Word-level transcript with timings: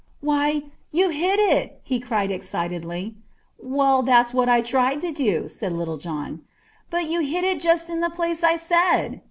"Why, 0.19 0.63
you 0.91 1.09
hit 1.11 1.39
it!" 1.39 1.79
he 1.83 1.99
cried 1.99 2.31
excitedly. 2.31 3.17
"Well, 3.61 4.01
that's 4.01 4.33
what 4.33 4.49
I 4.49 4.61
tried 4.61 4.99
to 5.01 5.11
do," 5.11 5.47
said 5.47 5.73
Little 5.73 5.97
John. 5.97 6.41
"But 6.89 7.07
you 7.07 7.19
hit 7.19 7.43
it 7.43 7.61
just 7.61 7.87
in 7.87 7.99
the 8.01 8.09
place 8.09 8.43
I 8.43 8.55
said." 8.55 9.19